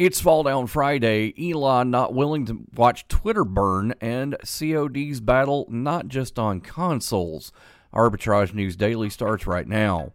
[0.00, 1.34] It's Fall Down Friday.
[1.38, 7.52] Elon not willing to watch Twitter burn and COD's battle not just on consoles.
[7.92, 10.14] Arbitrage News Daily starts right now.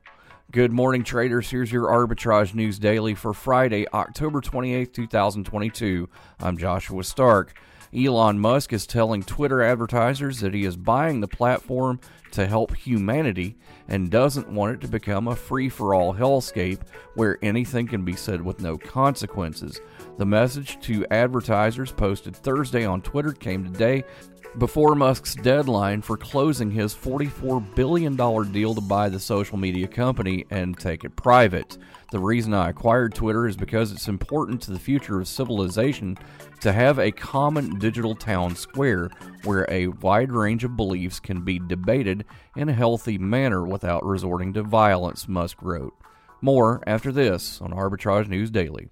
[0.51, 1.51] Good morning, traders.
[1.51, 6.09] Here's your Arbitrage News Daily for Friday, October 28th, 2022.
[6.39, 7.53] I'm Joshua Stark.
[7.93, 11.99] Elon Musk is telling Twitter advertisers that he is buying the platform
[12.31, 13.55] to help humanity
[13.87, 16.81] and doesn't want it to become a free for all hellscape
[17.15, 19.79] where anything can be said with no consequences.
[20.17, 24.03] The message to advertisers posted Thursday on Twitter came today
[24.57, 28.15] before Musk's deadline for closing his $44 billion
[28.51, 31.77] deal to buy the social media company and take it private.
[32.11, 36.17] The reason I acquired Twitter is because it's important to the future of civilization
[36.61, 39.11] to have a common digital town square
[39.43, 44.51] where a wide range of beliefs can be debated in a healthy manner without resorting
[44.51, 45.93] to violence, Musk wrote.
[46.41, 48.89] More after this on Arbitrage News Daily.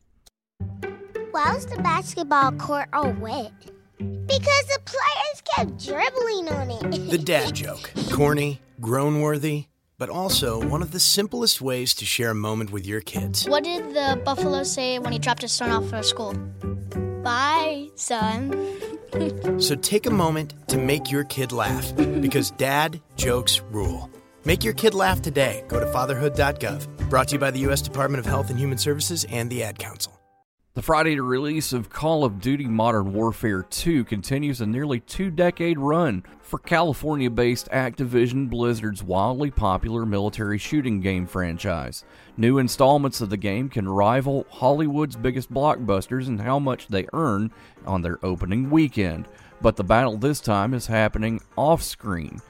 [1.32, 3.52] Why was the basketball court all wet?
[3.98, 7.10] Because the players kept dribbling on it.
[7.10, 7.90] The dad joke.
[8.12, 9.66] Corny, groan worthy,
[9.98, 13.50] but also one of the simplest ways to share a moment with your kids.
[13.50, 16.36] What did the buffalo say when he dropped his son off at school?
[17.24, 18.54] Bye, son.
[19.60, 24.10] So take a moment to make your kid laugh because dad jokes rule.
[24.44, 25.64] Make your kid laugh today.
[25.68, 27.10] Go to fatherhood.gov.
[27.12, 27.84] Brought to you by the U.S.
[27.84, 30.23] Department of Health and Human Services and the Ad Council.
[30.76, 35.78] The Friday release of Call of Duty Modern Warfare 2 continues a nearly two decade
[35.78, 42.06] run for California based Activision Blizzard's wildly popular military shooting game franchise.
[42.38, 47.52] New installments of the game can rival Hollywood's biggest blockbusters in how much they earn
[47.86, 49.28] on their opening weekend,
[49.62, 52.42] but the battle this time is happening off screen.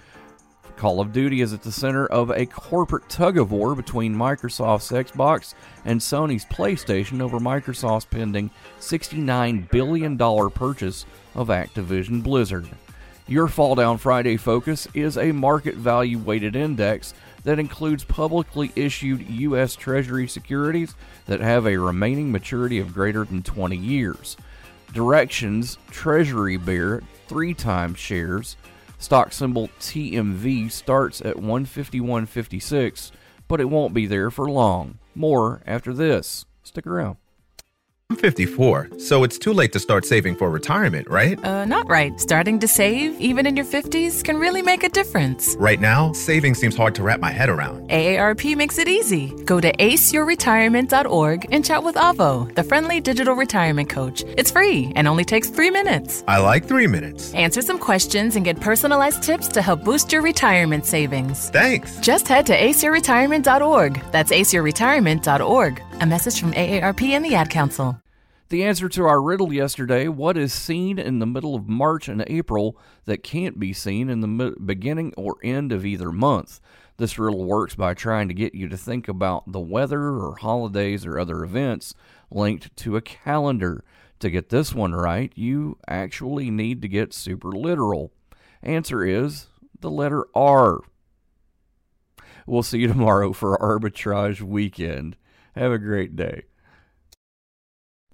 [0.84, 4.92] Call of Duty is at the center of a corporate tug of war between Microsoft's
[4.92, 5.54] Xbox
[5.86, 8.52] and Sony's PlayStation over Microsoft's pending
[8.82, 11.06] $69 billion purchase
[11.36, 12.68] of Activision Blizzard.
[13.30, 17.14] Your Fall Down Friday focus is a market value weighted index
[17.46, 19.78] that includes publicly issued U.S.
[19.78, 20.96] Treasury securities
[21.28, 24.36] that have a remaining maturity of greater than 20 years.
[24.92, 28.58] Direxion Treasury Bear three times shares
[29.03, 33.12] Stock symbol TMV starts at 151.56,
[33.50, 34.97] but it won't be there for long.
[35.14, 36.46] More after this.
[36.64, 37.18] Stick around.
[38.13, 41.44] I'm 54, so it's too late to start saving for retirement, right?
[41.44, 42.19] Uh, not right.
[42.22, 45.56] Starting to save, even in your 50s, can really make a difference.
[45.57, 47.90] Right now, saving seems hard to wrap my head around.
[47.90, 49.34] AARP makes it easy.
[49.46, 54.24] Go to aceyourretirement.org and chat with Avo, the friendly digital retirement coach.
[54.38, 56.24] It's free and only takes three minutes.
[56.28, 57.34] I like three minutes.
[57.34, 61.50] Answer some questions and get personalized tips to help boost your retirement savings.
[61.50, 62.00] Thanks.
[62.00, 64.03] Just head to aceyourretirement.org.
[64.12, 65.81] That's aceyourretirement.org.
[66.00, 68.03] A message from AARP and the Ad Council.
[68.53, 72.24] The answer to our riddle yesterday what is seen in the middle of March and
[72.28, 76.59] April that can't be seen in the beginning or end of either month?
[76.97, 81.03] This riddle works by trying to get you to think about the weather or holidays
[81.03, 81.96] or other events
[82.30, 83.84] linked to a calendar.
[84.19, 88.12] To get this one right, you actually need to get super literal.
[88.62, 89.47] Answer is
[89.80, 90.78] the letter R.
[92.46, 95.18] We'll see you tomorrow for Arbitrage Weekend.
[95.56, 96.44] Have a great day.